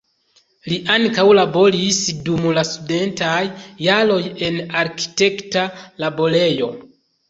Li 0.71 0.77
ankaŭ 0.93 1.25
laboris 1.39 1.99
dum 2.31 2.49
la 2.59 2.65
studentaj 2.71 3.37
jaroj 3.91 4.21
en 4.51 4.61
arkitekta 4.85 5.71
laborejo. 6.05 6.77